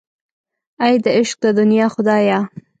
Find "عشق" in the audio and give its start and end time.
1.17-1.37